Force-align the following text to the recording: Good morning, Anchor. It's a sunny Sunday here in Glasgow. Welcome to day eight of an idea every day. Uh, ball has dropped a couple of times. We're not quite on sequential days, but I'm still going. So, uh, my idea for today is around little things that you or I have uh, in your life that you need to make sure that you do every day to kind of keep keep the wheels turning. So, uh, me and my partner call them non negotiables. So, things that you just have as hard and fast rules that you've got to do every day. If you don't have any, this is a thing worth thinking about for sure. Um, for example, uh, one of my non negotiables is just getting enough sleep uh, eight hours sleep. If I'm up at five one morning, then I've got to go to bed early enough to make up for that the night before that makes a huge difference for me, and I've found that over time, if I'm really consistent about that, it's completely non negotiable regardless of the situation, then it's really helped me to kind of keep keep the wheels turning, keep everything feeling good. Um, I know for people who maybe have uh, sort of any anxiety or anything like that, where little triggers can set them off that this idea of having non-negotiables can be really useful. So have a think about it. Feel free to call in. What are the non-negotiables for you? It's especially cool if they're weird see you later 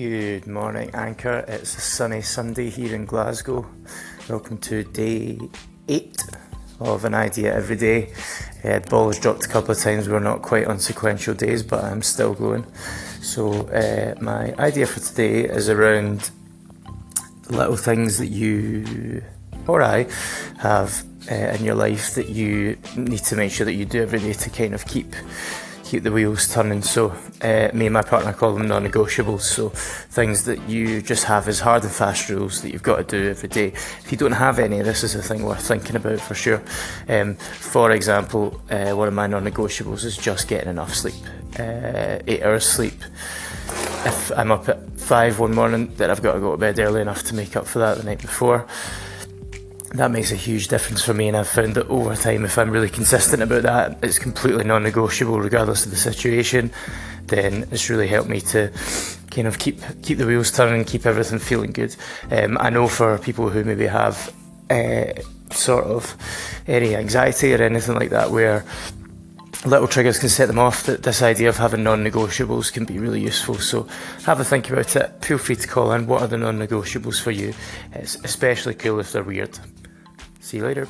Good 0.00 0.46
morning, 0.46 0.88
Anchor. 0.94 1.44
It's 1.46 1.76
a 1.76 1.80
sunny 1.82 2.22
Sunday 2.22 2.70
here 2.70 2.94
in 2.94 3.04
Glasgow. 3.04 3.66
Welcome 4.30 4.56
to 4.56 4.82
day 4.82 5.38
eight 5.88 6.24
of 6.80 7.04
an 7.04 7.12
idea 7.12 7.54
every 7.54 7.76
day. 7.76 8.14
Uh, 8.64 8.78
ball 8.78 9.08
has 9.08 9.18
dropped 9.18 9.44
a 9.44 9.48
couple 9.48 9.72
of 9.72 9.78
times. 9.78 10.08
We're 10.08 10.18
not 10.18 10.40
quite 10.40 10.66
on 10.66 10.78
sequential 10.78 11.34
days, 11.34 11.62
but 11.62 11.84
I'm 11.84 12.00
still 12.00 12.32
going. 12.32 12.64
So, 13.20 13.68
uh, 13.68 14.14
my 14.22 14.54
idea 14.54 14.86
for 14.86 15.00
today 15.00 15.44
is 15.44 15.68
around 15.68 16.30
little 17.50 17.76
things 17.76 18.16
that 18.16 18.28
you 18.28 19.22
or 19.66 19.82
I 19.82 20.06
have 20.60 21.04
uh, 21.30 21.34
in 21.34 21.62
your 21.62 21.74
life 21.74 22.14
that 22.14 22.30
you 22.30 22.78
need 22.96 23.20
to 23.24 23.36
make 23.36 23.52
sure 23.52 23.66
that 23.66 23.74
you 23.74 23.84
do 23.84 24.00
every 24.00 24.20
day 24.20 24.32
to 24.32 24.48
kind 24.48 24.72
of 24.72 24.86
keep 24.86 25.14
keep 25.90 26.04
the 26.04 26.12
wheels 26.12 26.46
turning. 26.52 26.82
So, 26.82 27.10
uh, 27.42 27.70
me 27.74 27.86
and 27.86 27.92
my 27.92 28.02
partner 28.02 28.32
call 28.32 28.54
them 28.54 28.68
non 28.68 28.88
negotiables. 28.88 29.42
So, 29.42 29.70
things 29.70 30.44
that 30.44 30.68
you 30.68 31.02
just 31.02 31.24
have 31.24 31.48
as 31.48 31.58
hard 31.58 31.82
and 31.82 31.92
fast 31.92 32.28
rules 32.28 32.62
that 32.62 32.70
you've 32.72 32.82
got 32.82 32.96
to 32.96 33.04
do 33.04 33.30
every 33.30 33.48
day. 33.48 33.68
If 33.68 34.12
you 34.12 34.16
don't 34.16 34.32
have 34.32 34.60
any, 34.60 34.80
this 34.82 35.02
is 35.02 35.16
a 35.16 35.22
thing 35.22 35.42
worth 35.42 35.66
thinking 35.66 35.96
about 35.96 36.20
for 36.20 36.34
sure. 36.34 36.62
Um, 37.08 37.34
for 37.34 37.90
example, 37.90 38.62
uh, 38.70 38.92
one 38.92 39.08
of 39.08 39.14
my 39.14 39.26
non 39.26 39.44
negotiables 39.44 40.04
is 40.04 40.16
just 40.16 40.46
getting 40.46 40.70
enough 40.70 40.94
sleep 40.94 41.14
uh, 41.58 42.18
eight 42.26 42.42
hours 42.42 42.68
sleep. 42.68 43.02
If 44.04 44.32
I'm 44.36 44.52
up 44.52 44.68
at 44.68 44.98
five 44.98 45.38
one 45.38 45.54
morning, 45.54 45.92
then 45.96 46.10
I've 46.10 46.22
got 46.22 46.34
to 46.34 46.40
go 46.40 46.52
to 46.52 46.56
bed 46.56 46.78
early 46.78 47.00
enough 47.00 47.24
to 47.24 47.34
make 47.34 47.56
up 47.56 47.66
for 47.66 47.80
that 47.80 47.98
the 47.98 48.04
night 48.04 48.20
before 48.20 48.66
that 49.90 50.10
makes 50.10 50.30
a 50.30 50.36
huge 50.36 50.68
difference 50.68 51.04
for 51.04 51.14
me, 51.14 51.26
and 51.26 51.36
I've 51.36 51.48
found 51.48 51.74
that 51.74 51.88
over 51.88 52.14
time, 52.14 52.44
if 52.44 52.58
I'm 52.58 52.70
really 52.70 52.88
consistent 52.88 53.42
about 53.42 53.62
that, 53.62 53.98
it's 54.02 54.18
completely 54.18 54.64
non 54.64 54.84
negotiable 54.84 55.40
regardless 55.40 55.84
of 55.84 55.90
the 55.90 55.96
situation, 55.96 56.70
then 57.26 57.66
it's 57.72 57.90
really 57.90 58.06
helped 58.06 58.28
me 58.28 58.40
to 58.40 58.70
kind 59.30 59.48
of 59.48 59.58
keep 59.58 59.80
keep 60.02 60.18
the 60.18 60.26
wheels 60.26 60.52
turning, 60.52 60.84
keep 60.84 61.06
everything 61.06 61.40
feeling 61.40 61.72
good. 61.72 61.96
Um, 62.30 62.56
I 62.58 62.70
know 62.70 62.86
for 62.86 63.18
people 63.18 63.48
who 63.50 63.64
maybe 63.64 63.86
have 63.86 64.32
uh, 64.70 65.06
sort 65.50 65.84
of 65.84 66.16
any 66.68 66.94
anxiety 66.94 67.52
or 67.52 67.60
anything 67.60 67.96
like 67.96 68.10
that, 68.10 68.30
where 68.30 68.64
little 69.66 69.88
triggers 69.88 70.20
can 70.20 70.28
set 70.28 70.46
them 70.46 70.58
off 70.60 70.84
that 70.84 71.02
this 71.02 71.20
idea 71.20 71.48
of 71.48 71.56
having 71.56 71.82
non-negotiables 71.82 72.72
can 72.72 72.84
be 72.84 72.98
really 72.98 73.20
useful. 73.20 73.56
So 73.56 73.88
have 74.24 74.38
a 74.38 74.44
think 74.44 74.70
about 74.70 74.94
it. 74.94 75.24
Feel 75.24 75.36
free 75.36 75.56
to 75.56 75.66
call 75.66 75.92
in. 75.92 76.06
What 76.06 76.22
are 76.22 76.28
the 76.28 76.38
non-negotiables 76.38 77.20
for 77.20 77.32
you? 77.32 77.52
It's 77.92 78.14
especially 78.24 78.74
cool 78.74 79.00
if 79.00 79.12
they're 79.12 79.24
weird 79.24 79.58
see 80.40 80.56
you 80.56 80.64
later 80.64 80.88